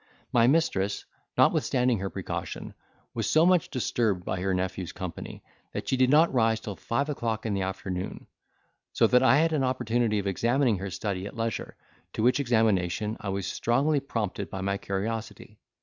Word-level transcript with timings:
My 0.31 0.47
mistress, 0.47 1.05
notwithstanding 1.37 1.99
her 1.99 2.09
precaution, 2.09 2.73
was 3.13 3.29
so 3.29 3.45
much 3.45 3.69
disturbed 3.69 4.25
by 4.25 4.41
her 4.41 4.51
nephew's 4.51 4.91
company, 4.93 5.43
that 5.73 5.87
she 5.87 5.95
did 5.95 6.09
not 6.09 6.33
rise 6.33 6.59
till 6.59 6.75
five 6.75 7.07
o'clock 7.07 7.45
in 7.45 7.53
the 7.53 7.61
afternoon; 7.61 8.25
so 8.93 9.05
that 9.05 9.21
I 9.21 9.37
had 9.37 9.53
an 9.53 9.63
opportunity 9.63 10.17
of 10.17 10.25
examining 10.25 10.79
her 10.79 10.89
study 10.89 11.27
at 11.27 11.37
leisure, 11.37 11.75
to 12.13 12.23
which 12.23 12.39
examination 12.39 13.15
I 13.19 13.29
was 13.29 13.45
strongly 13.45 13.99
prompted 13.99 14.49
by 14.49 14.61
my 14.61 14.79
curiosity. 14.79 15.59